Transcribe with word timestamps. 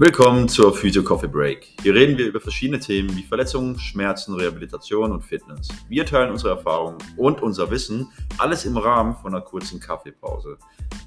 Willkommen 0.00 0.48
zur 0.48 0.74
Physio 0.74 1.02
Coffee 1.02 1.28
Break. 1.28 1.74
Hier 1.82 1.94
reden 1.94 2.16
wir 2.16 2.26
über 2.26 2.40
verschiedene 2.40 2.80
Themen 2.80 3.14
wie 3.18 3.22
Verletzungen, 3.22 3.78
Schmerzen, 3.78 4.34
Rehabilitation 4.34 5.12
und 5.12 5.20
Fitness. 5.20 5.68
Wir 5.90 6.06
teilen 6.06 6.30
unsere 6.30 6.56
Erfahrungen 6.56 6.96
und 7.18 7.42
unser 7.42 7.70
Wissen, 7.70 8.10
alles 8.38 8.64
im 8.64 8.78
Rahmen 8.78 9.14
von 9.14 9.34
einer 9.34 9.44
kurzen 9.44 9.78
Kaffeepause. 9.78 10.56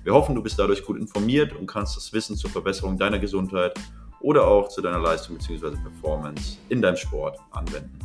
Wir 0.03 0.13
hoffen, 0.13 0.35
du 0.35 0.43
bist 0.43 0.59
dadurch 0.59 0.85
gut 0.85 0.99
informiert 0.99 1.53
und 1.53 1.65
kannst 1.65 1.97
das 1.97 2.13
Wissen 2.13 2.37
zur 2.37 2.51
Verbesserung 2.51 2.95
deiner 2.95 3.17
Gesundheit 3.17 3.73
oder 4.19 4.45
auch 4.45 4.69
zu 4.69 4.79
deiner 4.79 4.99
Leistung 4.99 5.39
bzw. 5.39 5.71
Performance 5.71 6.59
in 6.69 6.79
deinem 6.79 6.97
Sport 6.97 7.39
anwenden. 7.49 7.97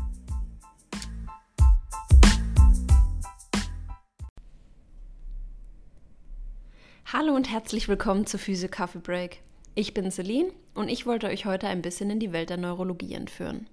Hallo 7.12 7.34
und 7.34 7.50
herzlich 7.50 7.88
willkommen 7.88 8.24
zur 8.24 8.40
Physio 8.40 8.70
Coffee 8.70 9.00
Break. 9.00 9.42
Ich 9.80 9.94
bin 9.94 10.10
Celine 10.10 10.50
und 10.74 10.88
ich 10.88 11.06
wollte 11.06 11.28
euch 11.28 11.46
heute 11.46 11.68
ein 11.68 11.82
bisschen 11.82 12.10
in 12.10 12.18
die 12.18 12.32
Welt 12.32 12.50
der 12.50 12.56
Neurologie 12.56 13.14
entführen. 13.14 13.68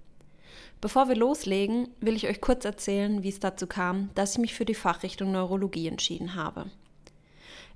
Bevor 0.79 1.07
wir 1.07 1.15
loslegen, 1.15 1.87
will 1.99 2.15
ich 2.15 2.27
euch 2.27 2.41
kurz 2.41 2.63
erzählen, 2.63 3.23
wie 3.23 3.29
es 3.29 3.39
dazu 3.39 3.65
kam, 3.65 4.11
dass 4.13 4.33
ich 4.33 4.37
mich 4.37 4.53
für 4.53 4.65
die 4.65 4.75
Fachrichtung 4.75 5.31
Neurologie 5.31 5.87
entschieden 5.87 6.35
habe. 6.35 6.69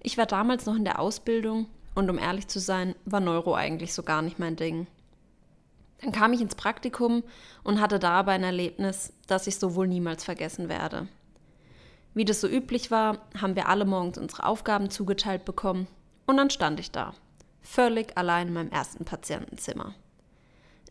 Ich 0.03 0.19
war 0.19 0.27
damals 0.27 0.67
noch 0.67 0.75
in 0.75 0.85
der 0.85 0.99
Ausbildung 0.99 1.65
und 1.95 2.07
um 2.07 2.19
ehrlich 2.19 2.47
zu 2.47 2.59
sein, 2.59 2.93
war 3.03 3.19
Neuro 3.19 3.55
eigentlich 3.55 3.95
so 3.95 4.03
gar 4.03 4.21
nicht 4.21 4.37
mein 4.37 4.55
Ding. 4.55 4.85
Dann 5.99 6.11
kam 6.11 6.31
ich 6.31 6.41
ins 6.41 6.53
Praktikum 6.53 7.23
und 7.63 7.81
hatte 7.81 7.97
dabei 7.97 8.33
ein 8.33 8.43
Erlebnis, 8.43 9.11
das 9.25 9.47
ich 9.47 9.55
so 9.55 9.73
wohl 9.73 9.87
niemals 9.87 10.23
vergessen 10.23 10.69
werde. 10.69 11.07
Wie 12.13 12.25
das 12.25 12.41
so 12.41 12.47
üblich 12.47 12.91
war, 12.91 13.25
haben 13.41 13.55
wir 13.55 13.67
alle 13.67 13.85
morgens 13.85 14.19
unsere 14.19 14.45
Aufgaben 14.45 14.91
zugeteilt 14.91 15.45
bekommen 15.45 15.87
und 16.27 16.37
dann 16.37 16.51
stand 16.51 16.79
ich 16.79 16.91
da 16.91 17.15
völlig 17.61 18.17
allein 18.17 18.47
in 18.47 18.53
meinem 18.53 18.71
ersten 18.71 19.05
Patientenzimmer. 19.05 19.95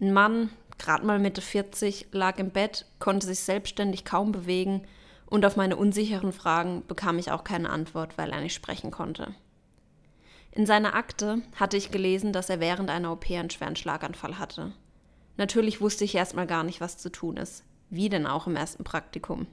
Ein 0.00 0.12
Mann, 0.12 0.50
gerade 0.78 1.04
mal 1.04 1.18
Mitte 1.18 1.40
40, 1.40 2.08
lag 2.12 2.38
im 2.38 2.50
Bett, 2.50 2.86
konnte 2.98 3.26
sich 3.26 3.40
selbstständig 3.40 4.04
kaum 4.04 4.32
bewegen 4.32 4.82
und 5.26 5.44
auf 5.44 5.56
meine 5.56 5.76
unsicheren 5.76 6.32
Fragen 6.32 6.84
bekam 6.86 7.18
ich 7.18 7.30
auch 7.30 7.44
keine 7.44 7.70
Antwort, 7.70 8.16
weil 8.16 8.30
er 8.30 8.40
nicht 8.40 8.54
sprechen 8.54 8.90
konnte. 8.90 9.34
In 10.52 10.66
seiner 10.66 10.94
Akte 10.94 11.42
hatte 11.56 11.76
ich 11.76 11.90
gelesen, 11.90 12.32
dass 12.32 12.48
er 12.48 12.60
während 12.60 12.90
einer 12.90 13.12
OP 13.12 13.30
einen 13.30 13.50
schweren 13.50 13.76
Schlaganfall 13.76 14.38
hatte. 14.38 14.72
Natürlich 15.36 15.80
wusste 15.80 16.04
ich 16.04 16.14
erstmal 16.14 16.46
gar 16.46 16.64
nicht, 16.64 16.80
was 16.80 16.98
zu 16.98 17.10
tun 17.10 17.36
ist. 17.36 17.64
Wie 17.90 18.08
denn 18.08 18.26
auch 18.26 18.46
im 18.46 18.56
ersten 18.56 18.84
Praktikum. 18.84 19.46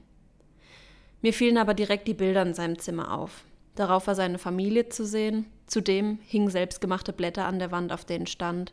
Mir 1.22 1.32
fielen 1.32 1.58
aber 1.58 1.74
direkt 1.74 2.08
die 2.08 2.14
Bilder 2.14 2.42
in 2.42 2.54
seinem 2.54 2.78
Zimmer 2.78 3.12
auf. 3.12 3.44
Darauf 3.76 4.08
war 4.08 4.14
seine 4.14 4.38
Familie 4.38 4.88
zu 4.88 5.06
sehen, 5.06 5.46
Zudem 5.66 6.20
hingen 6.24 6.50
selbstgemachte 6.50 7.12
Blätter 7.12 7.46
an 7.46 7.58
der 7.58 7.72
Wand, 7.72 7.92
auf 7.92 8.04
denen 8.04 8.26
stand 8.26 8.72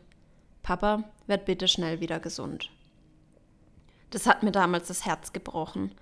Papa, 0.62 1.04
werd 1.26 1.44
bitte 1.44 1.68
schnell 1.68 2.00
wieder 2.00 2.20
gesund. 2.20 2.70
Das 4.10 4.26
hat 4.26 4.42
mir 4.42 4.52
damals 4.52 4.88
das 4.88 5.04
Herz 5.04 5.32
gebrochen. 5.32 5.92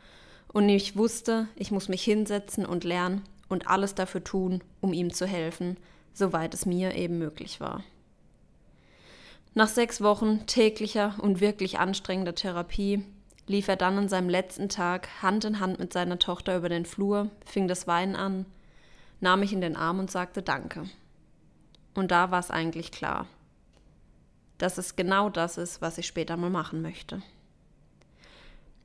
Und 0.53 0.69
ich 0.69 0.97
wusste, 0.97 1.49
ich 1.57 1.71
muss 1.71 1.89
mich 1.89 2.05
hinsetzen 2.05 2.67
und 2.67 2.85
lernen 2.85 3.23
und 3.49 3.67
alles 3.67 3.95
dafür 3.95 4.23
tun, 4.23 4.63
um 4.81 4.93
ihm 4.93 5.13
zu 5.13 5.27
helfen, 5.27 5.79
soweit 6.13 6.53
es 6.53 6.67
mir 6.67 6.95
eben 6.95 7.19
möglich 7.19 7.59
war. 7.59 7.83
Nach 9.55 9.69
sechs 9.69 10.03
Wochen 10.03 10.47
täglicher 10.47 11.15
und 11.21 11.41
wirklich 11.41 11.79
anstrengender 11.79 12.35
Therapie 12.35 13.05
lief 13.47 13.67
er 13.67 13.77
dann 13.77 13.97
an 13.99 14.09
seinem 14.09 14.29
letzten 14.29 14.69
Tag 14.69 15.23
Hand 15.23 15.45
in 15.45 15.59
Hand 15.59 15.79
mit 15.79 15.93
seiner 15.93 16.19
Tochter 16.19 16.57
über 16.57 16.69
den 16.69 16.85
Flur, 16.85 17.31
fing 17.47 17.67
das 17.67 17.87
Weinen 17.87 18.15
an 18.15 18.47
nahm 19.23 19.41
mich 19.41 19.53
in 19.53 19.61
den 19.61 19.77
Arm 19.77 19.99
und 19.99 20.11
sagte 20.11 20.43
Danke. 20.43 20.85
Und 21.95 22.11
da 22.11 22.31
war 22.31 22.41
es 22.41 22.51
eigentlich 22.51 22.91
klar, 22.91 23.27
dass 24.59 24.79
es 24.79 24.97
genau 24.97 25.31
das 25.31 25.59
ist, 25.59 25.81
was 25.81 25.99
ich 25.99 26.07
später 26.07 26.37
mal 26.37 26.51
machen 26.51 26.83
möchte. 26.83 27.23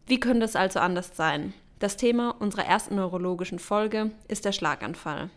Wie 0.05 0.19
könnte 0.19 0.45
es 0.45 0.55
also 0.55 0.79
anders 0.79 1.15
sein? 1.15 1.53
Das 1.79 1.97
Thema 1.97 2.35
unserer 2.39 2.65
ersten 2.65 2.95
neurologischen 2.95 3.59
Folge 3.59 4.11
ist 4.27 4.45
der 4.45 4.51
Schlaganfall. 4.51 5.29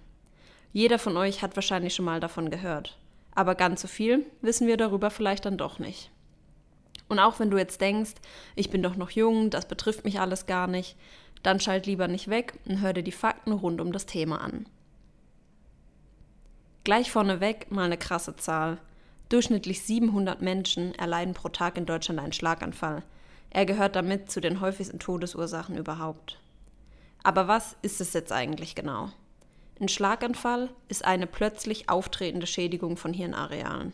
Jeder 0.72 0.98
von 0.98 1.16
euch 1.16 1.42
hat 1.42 1.56
wahrscheinlich 1.56 1.94
schon 1.94 2.04
mal 2.04 2.20
davon 2.20 2.50
gehört. 2.50 2.96
Aber 3.34 3.54
ganz 3.54 3.82
so 3.82 3.88
viel 3.88 4.26
wissen 4.40 4.66
wir 4.66 4.76
darüber 4.76 5.10
vielleicht 5.10 5.44
dann 5.44 5.58
doch 5.58 5.78
nicht. 5.78 6.10
Und 7.08 7.18
auch 7.18 7.40
wenn 7.40 7.50
du 7.50 7.58
jetzt 7.58 7.80
denkst, 7.80 8.12
ich 8.54 8.70
bin 8.70 8.82
doch 8.82 8.96
noch 8.96 9.10
jung, 9.10 9.50
das 9.50 9.66
betrifft 9.66 10.04
mich 10.04 10.20
alles 10.20 10.46
gar 10.46 10.66
nicht, 10.66 10.96
dann 11.42 11.58
schalt 11.58 11.86
lieber 11.86 12.06
nicht 12.06 12.28
weg 12.28 12.54
und 12.66 12.80
hör 12.80 12.92
dir 12.92 13.02
die 13.02 13.12
Fakten 13.12 13.52
rund 13.52 13.80
um 13.80 13.92
das 13.92 14.06
Thema 14.06 14.40
an. 14.40 14.66
Gleich 16.90 17.12
vorneweg 17.12 17.70
mal 17.70 17.84
eine 17.84 17.96
krasse 17.96 18.34
Zahl. 18.34 18.78
Durchschnittlich 19.28 19.82
700 19.82 20.42
Menschen 20.42 20.92
erleiden 20.96 21.34
pro 21.34 21.48
Tag 21.48 21.78
in 21.78 21.86
Deutschland 21.86 22.18
einen 22.18 22.32
Schlaganfall. 22.32 23.04
Er 23.50 23.64
gehört 23.64 23.94
damit 23.94 24.28
zu 24.28 24.40
den 24.40 24.60
häufigsten 24.60 24.98
Todesursachen 24.98 25.76
überhaupt. 25.76 26.40
Aber 27.22 27.46
was 27.46 27.76
ist 27.82 28.00
es 28.00 28.12
jetzt 28.12 28.32
eigentlich 28.32 28.74
genau? 28.74 29.12
Ein 29.80 29.86
Schlaganfall 29.86 30.68
ist 30.88 31.04
eine 31.04 31.28
plötzlich 31.28 31.88
auftretende 31.88 32.48
Schädigung 32.48 32.96
von 32.96 33.12
Hirnarealen. 33.12 33.92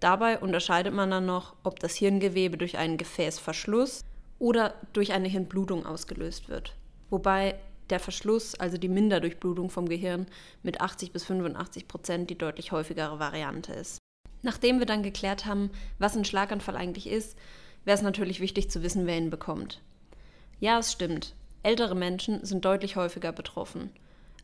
Dabei 0.00 0.38
unterscheidet 0.38 0.94
man 0.94 1.10
dann 1.10 1.26
noch, 1.26 1.54
ob 1.64 1.80
das 1.80 1.96
Hirngewebe 1.96 2.56
durch 2.56 2.78
einen 2.78 2.96
Gefäßverschluss 2.96 4.06
oder 4.38 4.72
durch 4.94 5.12
eine 5.12 5.28
Hirnblutung 5.28 5.84
ausgelöst 5.84 6.48
wird. 6.48 6.72
Wobei 7.10 7.56
der 7.90 8.00
Verschluss, 8.00 8.54
also 8.54 8.78
die 8.78 8.88
Minderdurchblutung 8.88 9.70
vom 9.70 9.88
Gehirn, 9.88 10.26
mit 10.62 10.80
80 10.80 11.12
bis 11.12 11.24
85 11.24 11.88
Prozent 11.88 12.30
die 12.30 12.38
deutlich 12.38 12.72
häufigere 12.72 13.18
Variante 13.18 13.72
ist. 13.72 13.98
Nachdem 14.42 14.78
wir 14.78 14.86
dann 14.86 15.02
geklärt 15.02 15.46
haben, 15.46 15.70
was 15.98 16.16
ein 16.16 16.24
Schlaganfall 16.24 16.76
eigentlich 16.76 17.08
ist, 17.08 17.36
wäre 17.84 17.96
es 17.96 18.02
natürlich 18.02 18.40
wichtig 18.40 18.70
zu 18.70 18.82
wissen, 18.82 19.06
wer 19.06 19.16
ihn 19.16 19.30
bekommt. 19.30 19.80
Ja, 20.60 20.78
es 20.78 20.92
stimmt. 20.92 21.34
Ältere 21.62 21.94
Menschen 21.94 22.44
sind 22.44 22.64
deutlich 22.64 22.96
häufiger 22.96 23.32
betroffen. 23.32 23.90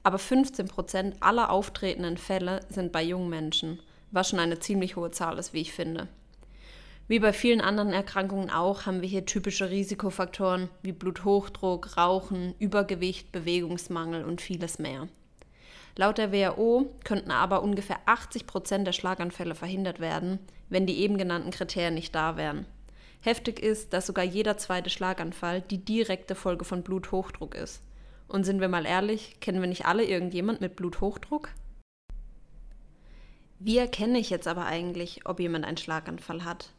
Aber 0.03 0.19
15 0.19 0.67
Prozent 0.67 1.17
aller 1.21 1.51
auftretenden 1.51 2.17
Fälle 2.17 2.61
sind 2.69 2.91
bei 2.93 3.03
jungen 3.03 3.31
Menschen, 3.31 3.81
was 4.11 4.29
schon 4.29 4.41
eine 4.41 4.59
ziemlich 4.59 4.97
hohe 4.97 5.11
Zahl 5.11 5.39
ist, 5.39 5.53
wie 5.53 5.61
ich 5.61 5.73
finde. 5.73 6.09
Wie 7.13 7.19
bei 7.19 7.35
vielen 7.35 7.61
anderen 7.61 7.93
Erkrankungen 7.93 8.49
auch 8.49 8.87
haben 8.87 9.03
wir 9.03 9.09
hier 9.11 9.27
typische 9.27 9.69
Risikofaktoren 9.69 10.71
wie 10.81 10.93
Bluthochdruck, 10.93 11.99
Rauchen, 11.99 12.55
Übergewicht, 12.59 13.31
Bewegungsmangel 13.33 14.25
und 14.25 14.41
vieles 14.41 14.79
mehr. 14.79 15.09
Laut 15.95 16.17
der 16.17 16.33
WHO 16.33 16.91
könnten 17.05 17.31
aber 17.31 17.63
ungefähr 17.63 17.99
80 18.07 18.47
Prozent 18.47 18.87
der 18.87 18.95
Schlaganfälle 18.95 19.55
verhindert 19.55 20.01
werden, 20.01 20.39
wenn 20.71 20.87
die 20.87 21.01
eben 21.01 21.19
genannten 21.19 21.51
Kriterien 21.51 21.93
nicht 21.93 22.15
da 22.15 22.39
wären. 22.39 22.65
Heftig 23.21 23.61
ist, 23.61 23.93
dass 23.93 24.07
sogar 24.07 24.25
jeder 24.25 24.57
zweite 24.57 24.89
Schlaganfall 24.89 25.61
die 25.61 25.85
direkte 25.85 26.35
Folge 26.35 26.65
von 26.65 26.83
Bluthochdruck 26.83 27.55
ist. 27.55 27.83
Und 28.27 28.45
sind 28.45 28.63
wir 28.63 28.69
mal 28.69 28.87
ehrlich, 28.87 29.37
kennen 29.41 29.61
wir 29.61 29.69
nicht 29.69 29.85
alle 29.85 30.07
irgendjemand 30.07 30.63
mit 30.63 30.77
Bluthochdruck? 30.77 31.51
Wie 33.59 33.77
erkenne 33.77 34.19
ich 34.19 34.31
jetzt 34.31 34.49
aber 34.49 34.65
eigentlich, 34.65 35.27
ob 35.27 35.41
jemand 35.41 35.67
einen 35.67 35.77
Schlaganfall 35.77 36.47
hat? 36.47 36.71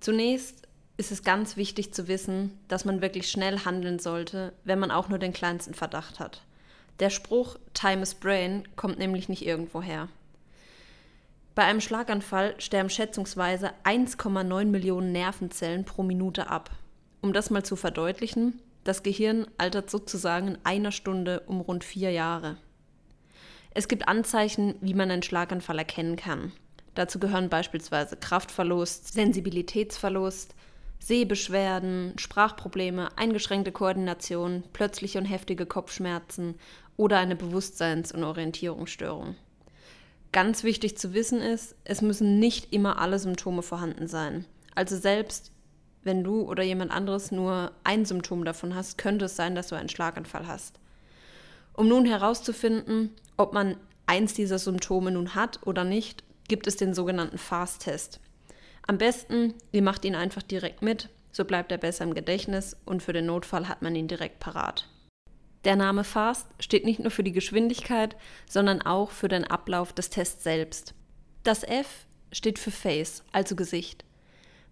Zunächst 0.00 0.66
ist 0.96 1.12
es 1.12 1.22
ganz 1.22 1.56
wichtig 1.56 1.94
zu 1.94 2.08
wissen, 2.08 2.58
dass 2.68 2.84
man 2.84 3.00
wirklich 3.00 3.30
schnell 3.30 3.64
handeln 3.64 3.98
sollte, 3.98 4.52
wenn 4.64 4.78
man 4.78 4.90
auch 4.90 5.08
nur 5.08 5.18
den 5.18 5.32
kleinsten 5.32 5.74
Verdacht 5.74 6.18
hat. 6.18 6.42
Der 6.98 7.10
Spruch 7.10 7.58
Time 7.72 8.02
is 8.02 8.14
Brain 8.14 8.68
kommt 8.76 8.98
nämlich 8.98 9.28
nicht 9.28 9.46
irgendwo 9.46 9.80
her. 9.80 10.08
Bei 11.54 11.64
einem 11.64 11.80
Schlaganfall 11.80 12.54
sterben 12.58 12.90
schätzungsweise 12.90 13.72
1,9 13.84 14.66
Millionen 14.66 15.12
Nervenzellen 15.12 15.84
pro 15.84 16.02
Minute 16.02 16.48
ab. 16.48 16.70
Um 17.22 17.32
das 17.32 17.50
mal 17.50 17.62
zu 17.62 17.76
verdeutlichen, 17.76 18.60
das 18.84 19.02
Gehirn 19.02 19.46
altert 19.58 19.90
sozusagen 19.90 20.48
in 20.48 20.58
einer 20.64 20.92
Stunde 20.92 21.40
um 21.46 21.60
rund 21.60 21.84
vier 21.84 22.10
Jahre. 22.10 22.56
Es 23.72 23.88
gibt 23.88 24.08
Anzeichen, 24.08 24.74
wie 24.80 24.94
man 24.94 25.10
einen 25.10 25.22
Schlaganfall 25.22 25.78
erkennen 25.78 26.16
kann. 26.16 26.52
Dazu 27.00 27.18
gehören 27.18 27.48
beispielsweise 27.48 28.14
Kraftverlust, 28.14 29.14
Sensibilitätsverlust, 29.14 30.54
Sehbeschwerden, 30.98 32.12
Sprachprobleme, 32.18 33.16
eingeschränkte 33.16 33.72
Koordination, 33.72 34.64
plötzliche 34.74 35.16
und 35.16 35.24
heftige 35.24 35.64
Kopfschmerzen 35.64 36.56
oder 36.98 37.16
eine 37.16 37.36
Bewusstseins- 37.36 38.12
und 38.12 38.22
Orientierungsstörung. 38.22 39.34
Ganz 40.30 40.62
wichtig 40.62 40.98
zu 40.98 41.14
wissen 41.14 41.40
ist, 41.40 41.74
es 41.84 42.02
müssen 42.02 42.38
nicht 42.38 42.70
immer 42.70 42.98
alle 42.98 43.18
Symptome 43.18 43.62
vorhanden 43.62 44.06
sein. 44.06 44.44
Also 44.74 44.98
selbst 44.98 45.52
wenn 46.02 46.22
du 46.22 46.42
oder 46.42 46.62
jemand 46.64 46.90
anderes 46.90 47.32
nur 47.32 47.72
ein 47.82 48.04
Symptom 48.04 48.44
davon 48.44 48.74
hast, 48.74 48.98
könnte 48.98 49.24
es 49.24 49.36
sein, 49.36 49.54
dass 49.54 49.68
du 49.68 49.74
einen 49.74 49.88
Schlaganfall 49.88 50.46
hast. 50.46 50.78
Um 51.72 51.88
nun 51.88 52.04
herauszufinden, 52.04 53.14
ob 53.38 53.54
man 53.54 53.78
eins 54.04 54.34
dieser 54.34 54.58
Symptome 54.58 55.12
nun 55.12 55.34
hat 55.34 55.60
oder 55.64 55.84
nicht, 55.84 56.24
gibt 56.50 56.66
es 56.66 56.74
den 56.74 56.94
sogenannten 56.94 57.38
Fast-Test. 57.38 58.18
Am 58.84 58.98
besten, 58.98 59.54
ihr 59.70 59.82
macht 59.82 60.04
ihn 60.04 60.16
einfach 60.16 60.42
direkt 60.42 60.82
mit, 60.82 61.08
so 61.30 61.44
bleibt 61.44 61.70
er 61.70 61.78
besser 61.78 62.02
im 62.02 62.12
Gedächtnis 62.12 62.76
und 62.84 63.04
für 63.04 63.12
den 63.12 63.26
Notfall 63.26 63.68
hat 63.68 63.82
man 63.82 63.94
ihn 63.94 64.08
direkt 64.08 64.40
parat. 64.40 64.88
Der 65.64 65.76
Name 65.76 66.02
Fast 66.02 66.48
steht 66.58 66.84
nicht 66.84 66.98
nur 66.98 67.12
für 67.12 67.22
die 67.22 67.30
Geschwindigkeit, 67.30 68.16
sondern 68.48 68.82
auch 68.82 69.12
für 69.12 69.28
den 69.28 69.44
Ablauf 69.44 69.92
des 69.92 70.10
Tests 70.10 70.42
selbst. 70.42 70.92
Das 71.44 71.62
F 71.62 72.06
steht 72.32 72.58
für 72.58 72.72
Face, 72.72 73.22
also 73.30 73.54
Gesicht. 73.54 74.04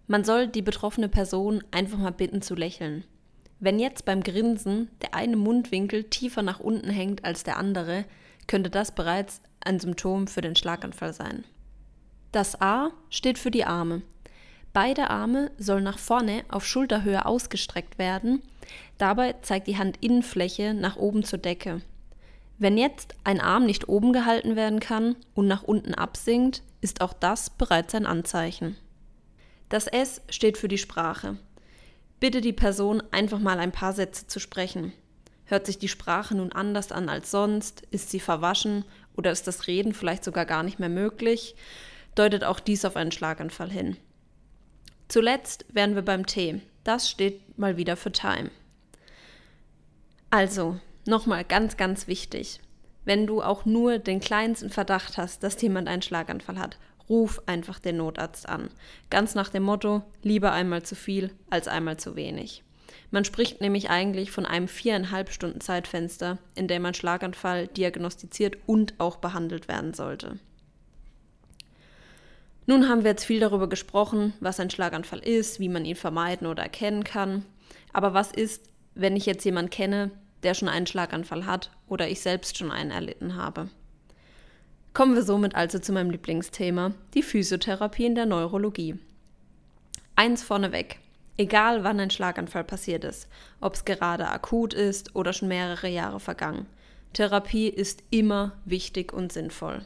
Man 0.05 0.25
soll 0.25 0.47
die 0.47 0.61
betroffene 0.61 1.07
Person 1.07 1.63
einfach 1.71 1.97
mal 1.97 2.11
bitten 2.11 2.41
zu 2.41 2.55
lächeln. 2.55 3.05
Wenn 3.61 3.79
jetzt 3.79 4.03
beim 4.03 4.21
Grinsen 4.21 4.89
der 5.01 5.13
eine 5.13 5.37
Mundwinkel 5.37 6.03
tiefer 6.03 6.41
nach 6.41 6.59
unten 6.59 6.89
hängt 6.89 7.23
als 7.23 7.45
der 7.45 7.55
andere, 7.55 8.03
könnte 8.47 8.69
das 8.69 8.93
bereits 8.93 9.41
ein 9.61 9.79
Symptom 9.79 10.27
für 10.27 10.41
den 10.41 10.57
Schlaganfall 10.57 11.13
sein. 11.13 11.45
Das 12.31 12.61
A 12.61 12.91
steht 13.09 13.39
für 13.39 13.51
die 13.51 13.65
Arme. 13.65 14.01
Beide 14.71 15.09
Arme 15.09 15.51
sollen 15.57 15.83
nach 15.83 15.97
vorne 15.97 16.43
auf 16.49 16.65
Schulterhöhe 16.65 17.25
ausgestreckt 17.25 17.97
werden. 17.97 18.43
Dabei 18.99 19.33
zeigt 19.41 19.67
die 19.67 19.77
Handinnenfläche 19.77 20.75
nach 20.75 20.95
oben 20.95 21.23
zur 21.23 21.39
Decke. 21.39 21.81
Wenn 22.59 22.77
jetzt 22.77 23.15
ein 23.23 23.41
Arm 23.41 23.65
nicht 23.65 23.89
oben 23.89 24.13
gehalten 24.13 24.55
werden 24.55 24.79
kann 24.79 25.15
und 25.33 25.47
nach 25.47 25.63
unten 25.63 25.95
absinkt, 25.95 26.61
ist 26.81 27.01
auch 27.01 27.13
das 27.13 27.49
bereits 27.49 27.95
ein 27.95 28.05
Anzeichen. 28.05 28.75
Das 29.69 29.87
S 29.87 30.21
steht 30.29 30.57
für 30.57 30.67
die 30.67 30.77
Sprache. 30.77 31.37
Bitte 32.19 32.41
die 32.41 32.53
Person 32.53 33.01
einfach 33.11 33.39
mal 33.39 33.59
ein 33.59 33.71
paar 33.71 33.93
Sätze 33.93 34.27
zu 34.27 34.39
sprechen. 34.39 34.93
Hört 35.45 35.65
sich 35.65 35.79
die 35.79 35.87
Sprache 35.87 36.35
nun 36.35 36.51
anders 36.51 36.91
an 36.91 37.09
als 37.09 37.31
sonst? 37.31 37.81
Ist 37.91 38.11
sie 38.11 38.19
verwaschen 38.19 38.83
oder 39.15 39.31
ist 39.31 39.47
das 39.47 39.67
Reden 39.67 39.93
vielleicht 39.93 40.23
sogar 40.23 40.45
gar 40.45 40.61
nicht 40.61 40.79
mehr 40.79 40.89
möglich? 40.89 41.55
Deutet 42.15 42.43
auch 42.43 42.59
dies 42.59 42.85
auf 42.85 42.95
einen 42.95 43.11
Schlaganfall 43.11 43.69
hin. 43.69 43.97
Zuletzt 45.07 45.65
wären 45.69 45.95
wir 45.95 46.01
beim 46.01 46.25
T. 46.25 46.61
Das 46.83 47.09
steht 47.09 47.57
mal 47.57 47.77
wieder 47.77 47.97
für 47.97 48.11
Time. 48.11 48.51
Also, 50.29 50.79
Nochmal 51.09 51.43
ganz, 51.43 51.75
ganz 51.75 52.07
wichtig. 52.07 52.59
Wenn 53.03 53.25
du 53.25 53.41
auch 53.41 53.65
nur 53.65 53.97
den 53.97 54.19
kleinsten 54.19 54.69
Verdacht 54.69 55.17
hast, 55.17 55.41
dass 55.41 55.59
jemand 55.59 55.87
einen 55.87 56.03
Schlaganfall 56.03 56.59
hat, 56.59 56.77
ruf 57.09 57.41
einfach 57.47 57.79
den 57.79 57.97
Notarzt 57.97 58.47
an. 58.47 58.69
Ganz 59.09 59.33
nach 59.33 59.49
dem 59.49 59.63
Motto, 59.63 60.03
lieber 60.21 60.51
einmal 60.51 60.83
zu 60.83 60.93
viel 60.93 61.31
als 61.49 61.67
einmal 61.67 61.97
zu 61.97 62.15
wenig. 62.15 62.63
Man 63.09 63.25
spricht 63.25 63.59
nämlich 63.59 63.89
eigentlich 63.89 64.29
von 64.29 64.45
einem 64.45 64.67
viereinhalb 64.67 65.31
Stunden 65.31 65.61
Zeitfenster, 65.61 66.37
in 66.53 66.67
dem 66.67 66.85
ein 66.85 66.93
Schlaganfall 66.93 67.65
diagnostiziert 67.65 68.57
und 68.67 68.93
auch 68.99 69.15
behandelt 69.15 69.67
werden 69.67 69.95
sollte. 69.95 70.37
Nun 72.69 72.87
haben 72.87 73.03
wir 73.03 73.09
jetzt 73.09 73.25
viel 73.25 73.39
darüber 73.39 73.67
gesprochen, 73.67 74.33
was 74.41 74.59
ein 74.59 74.69
Schlaganfall 74.69 75.27
ist, 75.27 75.59
wie 75.59 75.69
man 75.69 75.85
ihn 75.85 75.95
vermeiden 75.95 76.45
oder 76.45 76.61
erkennen 76.61 77.03
kann. 77.03 77.43
Aber 77.93 78.13
was 78.13 78.31
ist, 78.31 78.69
wenn 78.93 79.15
ich 79.15 79.25
jetzt 79.25 79.43
jemanden 79.43 79.71
kenne, 79.71 80.11
der 80.43 80.53
schon 80.53 80.69
einen 80.69 80.85
Schlaganfall 80.85 81.47
hat 81.47 81.71
oder 81.87 82.07
ich 82.07 82.21
selbst 82.21 82.59
schon 82.59 82.69
einen 82.69 82.91
erlitten 82.91 83.35
habe. 83.35 83.69
Kommen 84.93 85.15
wir 85.15 85.23
somit 85.23 85.55
also 85.55 85.79
zu 85.79 85.91
meinem 85.93 86.11
Lieblingsthema, 86.11 86.93
die 87.15 87.23
Physiotherapie 87.23 88.05
in 88.05 88.13
der 88.13 88.27
Neurologie. 88.27 88.99
Eins 90.15 90.43
vorneweg. 90.43 90.99
Egal 91.37 91.83
wann 91.83 91.99
ein 91.99 92.11
Schlaganfall 92.11 92.65
passiert 92.65 93.03
ist, 93.03 93.27
ob 93.61 93.73
es 93.73 93.83
gerade 93.83 94.27
akut 94.27 94.75
ist 94.75 95.15
oder 95.15 95.33
schon 95.33 95.47
mehrere 95.47 95.87
Jahre 95.87 96.19
vergangen, 96.19 96.67
Therapie 97.13 97.67
ist 97.67 98.03
immer 98.11 98.51
wichtig 98.65 99.11
und 99.11 99.33
sinnvoll. 99.33 99.81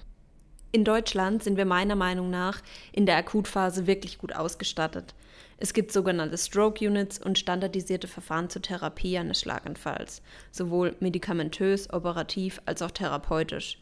In 0.76 0.84
Deutschland 0.84 1.44
sind 1.44 1.56
wir 1.56 1.66
meiner 1.66 1.96
Meinung 1.96 2.32
nach 2.32 2.60
in 2.94 3.06
der 3.06 3.18
Akutphase 3.18 3.86
wirklich 3.86 4.18
gut 4.18 4.36
ausgestattet. 4.36 5.14
Es 5.58 5.72
gibt 5.72 5.92
sogenannte 5.92 6.36
Stroke 6.36 6.84
Units 6.84 7.20
und 7.20 7.38
standardisierte 7.38 8.08
Verfahren 8.08 8.50
zur 8.50 8.64
Therapie 8.64 9.20
eines 9.20 9.40
Schlaganfalls, 9.40 10.24
sowohl 10.52 10.96
medikamentös, 11.00 11.94
operativ 11.94 12.60
als 12.66 12.82
auch 12.82 12.90
therapeutisch. 12.90 13.78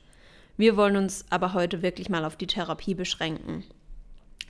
Wir 0.57 0.75
wollen 0.75 0.97
uns 0.97 1.23
aber 1.29 1.53
heute 1.53 1.81
wirklich 1.81 2.09
mal 2.09 2.25
auf 2.25 2.35
die 2.35 2.47
Therapie 2.47 2.93
beschränken. 2.93 3.63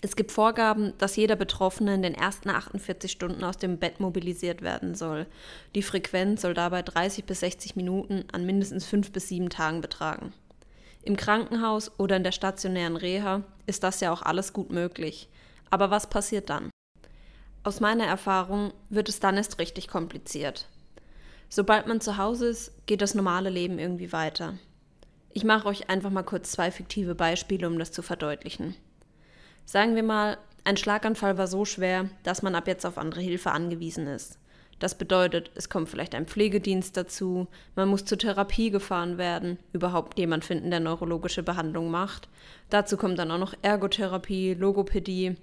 Es 0.02 0.16
gibt 0.16 0.32
Vorgaben, 0.32 0.94
dass 0.98 1.18
jeder 1.18 1.36
Betroffene 1.36 1.94
in 1.94 2.02
den 2.02 2.16
ersten 2.16 2.50
48 2.50 3.12
Stunden 3.12 3.44
aus 3.44 3.58
dem 3.58 3.78
Bett 3.78 4.00
mobilisiert 4.00 4.64
werden 4.64 4.96
soll. 4.96 5.28
Die 5.76 5.84
Frequenz 5.84 6.42
soll 6.42 6.56
dabei 6.56 6.82
30 6.82 7.26
bis 7.26 7.42
60 7.42 7.76
Minuten 7.76 8.26
an 8.32 8.48
mindestens 8.48 8.88
5 8.88 9.12
bis 9.12 9.28
7 9.28 9.52
Tagen 9.52 9.82
betragen. 9.82 10.34
Im 11.04 11.18
Krankenhaus 11.18 11.92
oder 12.00 12.18
in 12.18 12.24
der 12.24 12.32
stationären 12.32 12.96
Reha 12.96 13.44
ist 13.66 13.84
das 13.84 14.00
ja 14.02 14.12
auch 14.12 14.22
alles 14.22 14.54
gut 14.54 14.72
möglich. 14.72 15.30
Aber 15.70 15.90
was 15.90 16.08
passiert 16.08 16.50
dann? 16.50 16.70
Aus 17.64 17.80
meiner 17.80 18.06
Erfahrung 18.06 18.74
wird 18.90 19.10
es 19.10 19.20
dann 19.20 19.38
erst 19.38 19.60
richtig 19.60 19.88
kompliziert. 19.88 20.68
Sobald 21.50 21.88
man 21.88 22.02
zu 22.02 22.18
Hause 22.18 22.48
ist, 22.48 22.86
geht 22.86 23.02
das 23.02 23.16
normale 23.16 23.50
Leben 23.50 23.80
irgendwie 23.80 24.14
weiter. 24.14 24.58
Ich 25.34 25.44
mache 25.44 25.68
euch 25.68 25.90
einfach 25.90 26.10
mal 26.10 26.24
kurz 26.24 26.52
zwei 26.52 26.72
fiktive 26.72 27.16
Beispiele, 27.16 27.68
um 27.68 27.80
das 27.80 27.92
zu 27.92 28.02
verdeutlichen. 28.02 28.76
Sagen 29.66 29.96
wir 29.96 30.04
mal, 30.04 30.38
ein 30.64 30.78
Schlaganfall 30.78 31.38
war 31.38 31.48
so 31.48 31.66
schwer, 31.66 32.10
dass 32.24 32.42
man 32.42 32.56
ab 32.56 32.68
jetzt 32.68 32.86
auf 32.86 32.98
andere 32.98 33.22
Hilfe 33.22 33.52
angewiesen 33.52 34.08
ist. 34.08 34.38
Das 34.82 34.96
bedeutet, 34.96 35.52
es 35.54 35.70
kommt 35.70 35.90
vielleicht 35.90 36.16
ein 36.16 36.26
Pflegedienst 36.26 36.98
dazu, 36.98 37.48
man 37.76 37.88
muss 37.88 38.04
zur 38.04 38.18
Therapie 38.18 38.72
gefahren 38.72 39.20
werden, 39.20 39.60
überhaupt 39.74 40.18
jemand 40.18 40.44
finden, 40.44 40.72
der 40.72 40.80
neurologische 40.80 41.44
Behandlung 41.44 41.92
macht. 41.92 42.30
Dazu 42.72 42.98
kommt 42.98 43.20
dann 43.20 43.30
auch 43.30 43.38
noch 43.38 43.54
Ergotherapie, 43.62 44.56
Logopädie, 44.56 45.36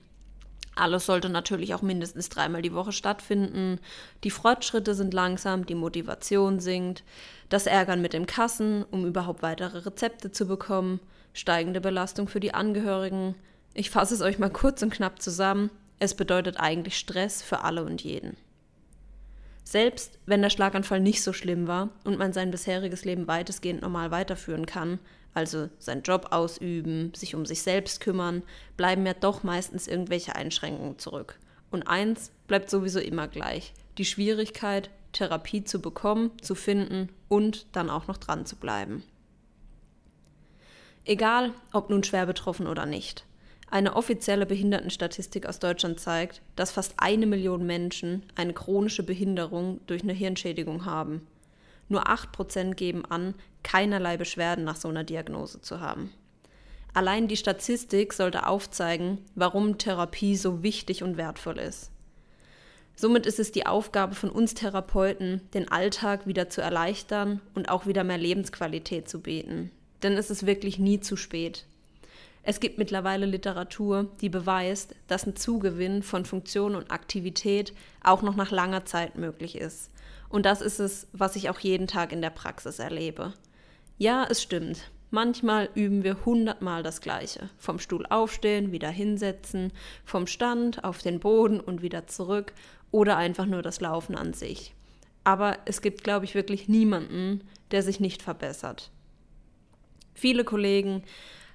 alles 0.75 1.07
sollte 1.07 1.29
natürlich 1.29 1.73
auch 1.73 1.83
mindestens 1.83 2.31
dreimal 2.31 2.63
die 2.63 2.75
Woche 2.75 2.91
stattfinden. 2.91 3.79
Die 4.25 4.31
Fortschritte 4.33 4.97
sind 4.97 5.15
langsam, 5.15 5.67
die 5.67 5.77
Motivation 5.77 6.59
sinkt, 6.59 7.05
das 7.49 7.67
Ärgern 7.67 8.03
mit 8.03 8.15
den 8.15 8.27
Kassen, 8.27 8.85
um 8.91 9.07
überhaupt 9.07 9.43
weitere 9.43 9.79
Rezepte 9.79 10.33
zu 10.33 10.47
bekommen, 10.47 10.99
steigende 11.33 11.81
Belastung 11.81 12.27
für 12.27 12.41
die 12.41 12.55
Angehörigen. 12.55 13.37
Ich 13.73 13.91
fasse 13.91 14.15
es 14.15 14.21
euch 14.21 14.41
mal 14.41 14.51
kurz 14.51 14.83
und 14.83 14.93
knapp 14.93 15.23
zusammen. 15.23 15.71
Es 16.01 16.15
bedeutet 16.15 16.59
eigentlich 16.59 16.99
Stress 16.99 17.41
für 17.41 17.63
alle 17.63 17.85
und 17.85 18.03
jeden. 18.03 18.37
Selbst 19.69 20.19
wenn 20.25 20.41
der 20.41 20.49
Schlaganfall 20.49 20.99
nicht 20.99 21.23
so 21.23 21.35
schlimm 21.35 21.67
war 21.67 21.91
und 22.05 22.17
man 22.17 22.33
sein 22.33 22.51
bisheriges 22.51 23.05
Leben 23.05 23.29
weitestgehend 23.29 23.83
normal 23.83 24.11
weiterführen 24.11 24.65
kann, 24.65 24.99
also 25.35 25.69
seinen 25.79 26.01
Job 26.01 26.29
ausüben, 26.31 27.13
sich 27.15 27.35
um 27.35 27.45
sich 27.45 27.61
selbst 27.61 28.01
kümmern, 28.01 28.43
bleiben 28.79 29.05
ja 29.05 29.13
doch 29.13 29.43
meistens 29.43 29.87
irgendwelche 29.87 30.35
Einschränkungen 30.35 30.99
zurück. 30.99 31.39
Und 31.71 31.83
eins 31.83 32.33
bleibt 32.47 32.71
sowieso 32.71 32.99
immer 32.99 33.29
gleich, 33.29 33.75
die 33.99 34.07
Schwierigkeit, 34.07 34.89
Therapie 35.13 35.65
zu 35.65 35.83
bekommen, 35.83 36.31
zu 36.41 36.55
finden 36.55 37.11
und 37.29 37.67
dann 37.73 37.91
auch 37.91 38.07
noch 38.07 38.17
dran 38.17 38.47
zu 38.47 38.57
bleiben. 38.57 39.03
Egal, 41.05 41.53
ob 41.75 41.91
nun 41.91 42.05
schwer 42.05 42.25
betroffen 42.25 42.69
oder 42.69 42.87
nicht. 42.87 43.27
Eine 43.71 43.97
offizielle 43.97 44.47
Behindertenstatistik 44.47 45.47
aus 45.47 45.59
Deutschland 45.59 46.01
zeigt, 46.01 46.41
dass 46.57 46.71
fast 46.71 46.95
eine 46.97 47.27
Million 47.27 47.67
Menschen 47.67 48.23
eine 48.35 48.55
chronische 48.55 49.03
Behinderung 49.03 49.81
durch 49.87 50.03
eine 50.03 50.15
Hirnschädigung 50.15 50.87
haben. 50.87 51.27
Nur 51.89 52.09
8% 52.09 52.75
geben 52.75 53.05
an, 53.05 53.35
keinerlei 53.63 54.17
Beschwerden 54.17 54.65
nach 54.65 54.77
so 54.77 54.89
einer 54.89 55.05
Diagnose 55.05 55.61
zu 55.61 55.81
haben. 55.81 56.13
Allein 56.95 57.29
die 57.29 57.37
Statistik 57.37 58.15
sollte 58.15 58.47
aufzeigen, 58.47 59.19
warum 59.35 59.77
Therapie 59.77 60.37
so 60.37 60.63
wichtig 60.63 61.03
und 61.03 61.17
wertvoll 61.17 61.59
ist. 61.59 61.91
Somit 62.97 63.27
ist 63.27 63.39
es 63.39 63.53
die 63.53 63.67
Aufgabe 63.67 64.15
von 64.15 64.31
uns 64.31 64.55
Therapeuten, 64.55 65.43
den 65.55 65.71
Alltag 65.71 66.27
wieder 66.27 66.49
zu 66.49 66.61
erleichtern 66.63 67.41
und 67.55 67.69
auch 67.69 67.87
wieder 67.87 68.03
mehr 68.03 68.19
Lebensqualität 68.19 69.09
zu 69.09 69.21
bieten. 69.21 69.71
Denn 70.03 70.15
es 70.15 70.31
ist 70.31 70.47
wirklich 70.47 70.79
nie 70.79 70.99
zu 70.99 71.17
spät. 71.17 71.67
Es 72.51 72.61
gibt 72.61 72.79
mittlerweile 72.79 73.27
Literatur, 73.27 74.11
die 74.23 74.31
beweist, 74.31 74.95
dass 75.07 75.27
ein 75.27 75.37
Zugewinn 75.37 76.03
von 76.03 76.25
Funktion 76.25 76.77
und 76.77 76.91
Aktivität 76.91 77.75
auch 78.03 78.23
noch 78.23 78.37
nach 78.37 78.51
langer 78.51 78.87
Zeit 78.87 79.19
möglich 79.19 79.55
ist. 79.55 79.91
Und 80.31 80.47
das 80.47 80.63
ist 80.63 80.79
es, 80.79 81.09
was 81.13 81.37
ich 81.37 81.51
auch 81.51 81.59
jeden 81.59 81.87
Tag 81.87 82.11
in 82.11 82.23
der 82.23 82.31
Praxis 82.31 82.79
erlebe. 82.79 83.35
Ja, 83.99 84.27
es 84.31 84.43
stimmt. 84.43 84.91
Manchmal 85.11 85.69
üben 85.75 86.05
wir 86.05 86.25
hundertmal 86.25 86.83
das 86.83 87.03
Gleiche. 87.03 87.51
Vom 87.59 87.79
Stuhl 87.79 88.07
aufstehen, 88.07 88.73
wieder 88.73 88.89
hinsetzen, 88.89 89.71
vom 90.07 90.27
Stand 90.27 90.85
auf 90.85 91.03
den 91.03 91.21
Boden 91.21 91.61
und 91.61 91.83
wieder 91.83 92.07
zurück 92.07 92.55
oder 92.91 93.19
einfach 93.19 93.45
nur 93.45 93.61
das 93.61 93.83
Laufen 93.83 94.15
an 94.17 94.33
sich. 94.33 94.75
Aber 95.23 95.59
es 95.67 95.83
gibt, 95.83 96.03
glaube 96.03 96.25
ich, 96.25 96.35
wirklich 96.35 96.67
niemanden, 96.67 97.43
der 97.73 97.83
sich 97.83 98.01
nicht 98.01 98.23
verbessert. 98.23 98.91
Viele 100.15 100.45
Kollegen 100.45 101.03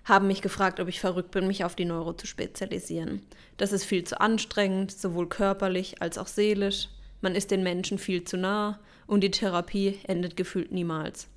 haben 0.05 0.27
mich 0.27 0.41
gefragt, 0.41 0.79
ob 0.79 0.88
ich 0.88 1.00
verrückt 1.00 1.31
bin, 1.31 1.48
mich 1.48 1.63
auf 1.63 1.75
die 1.75 1.86
Neuro 1.86 2.13
zu 2.13 2.27
spezialisieren. 2.27 3.22
Das 3.57 3.72
ist 3.72 3.86
viel 3.86 4.03
zu 4.03 4.19
anstrengend, 4.19 4.91
sowohl 4.91 5.29
körperlich 5.29 6.01
als 6.01 6.17
auch 6.17 6.27
seelisch. 6.27 6.89
Man 7.22 7.36
ist 7.36 7.51
den 7.51 7.63
Menschen 7.63 7.98
viel 7.98 8.24
zu 8.24 8.38
nah 8.38 8.79
und 9.07 9.22
die 9.22 9.31
Therapie 9.31 10.00
endet 10.03 10.36
gefühlt 10.36 10.72
niemals. 10.72 11.27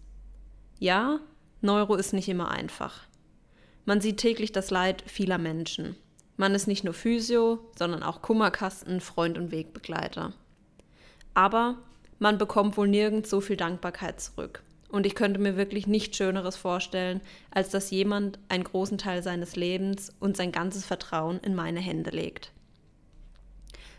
Ja, 0.79 1.21
Neuro 1.61 1.95
ist 1.95 2.13
nicht 2.13 2.29
immer 2.29 2.51
einfach. 2.51 3.03
Man 3.85 4.01
sieht 4.01 4.19
täglich 4.19 4.51
das 4.51 4.71
Leid 4.71 5.05
vieler 5.07 5.39
Menschen. 5.39 5.95
Man 6.37 6.55
ist 6.55 6.67
nicht 6.67 6.85
nur 6.85 6.93
Physio, 6.93 7.61
sondern 7.79 8.03
auch 8.03 8.21
Kummerkasten, 8.21 9.01
Freund 9.01 9.39
und 9.39 9.53
Wegbegleiter. 9.53 10.33
Aber 11.35 11.77
man 12.19 12.37
bekommt 12.37 12.77
wohl 12.77 12.89
nirgends 12.89 13.31
so 13.31 13.41
viel 13.41 13.57
Dankbarkeit 13.57 14.21
zurück. 14.21 14.63
Und 14.97 15.05
ich 15.05 15.15
könnte 15.15 15.39
mir 15.39 15.59
wirklich 15.59 15.87
nichts 15.87 16.17
Schöneres 16.17 16.57
vorstellen, 16.57 17.21
als 17.51 17.69
dass 17.69 17.91
jemand 17.91 18.39
einen 18.49 18.65
großen 18.65 18.97
Teil 18.97 19.23
seines 19.23 19.55
Lebens 19.55 20.11
und 20.21 20.39
sein 20.39 20.53
ganzes 20.53 20.87
Vertrauen 20.87 21.39
in 21.41 21.55
meine 21.55 21.81
Hände 21.81 22.09
legt. 22.09 22.51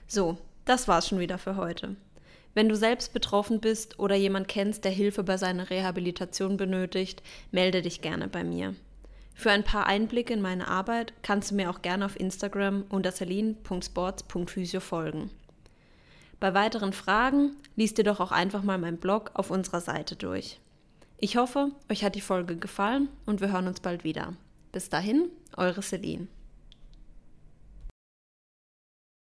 So, 0.08 0.40
das 0.66 0.88
war's 0.88 1.08
schon 1.08 1.20
wieder 1.20 1.38
für 1.38 1.56
heute. 1.56 1.96
Wenn 2.56 2.68
du 2.68 2.76
selbst 2.76 3.14
betroffen 3.14 3.60
bist 3.60 4.00
oder 4.00 4.16
jemand 4.16 4.48
kennst, 4.48 4.86
der 4.86 4.92
Hilfe 4.92 5.22
bei 5.22 5.38
seiner 5.38 5.70
Rehabilitation 5.70 6.58
benötigt, 6.58 7.22
melde 7.52 7.84
dich 7.84 8.02
gerne 8.02 8.28
bei 8.28 8.44
mir. 8.44 8.74
Für 9.36 9.52
ein 9.52 9.64
paar 9.64 9.86
Einblicke 9.86 10.34
in 10.34 10.42
meine 10.42 10.68
Arbeit 10.68 11.14
kannst 11.22 11.52
du 11.52 11.56
mir 11.56 11.70
auch 11.70 11.84
gerne 11.84 12.06
auf 12.06 12.20
Instagram 12.20 12.86
unter 12.90 13.12
celine.sports.physio 13.12 14.80
folgen. 14.80 15.30
Bei 16.40 16.56
weiteren 16.56 16.92
Fragen 16.92 17.52
liest 17.76 18.00
dir 18.00 18.04
doch 18.04 18.20
auch 18.20 18.32
einfach 18.32 18.64
mal 18.64 18.80
meinen 18.80 18.98
Blog 18.98 19.30
auf 19.36 19.52
unserer 19.52 19.82
Seite 19.82 20.16
durch. 20.16 20.60
Ich 21.20 21.36
hoffe, 21.36 21.72
euch 21.90 22.04
hat 22.04 22.14
die 22.14 22.22
Folge 22.22 22.58
gefallen 22.58 23.10
und 23.26 23.42
wir 23.42 23.52
hören 23.52 23.68
uns 23.68 23.80
bald 23.80 24.04
wieder. 24.04 24.34
Bis 24.72 24.90
dahin, 24.90 25.30
eure 25.56 25.82
Celine. 25.82 26.28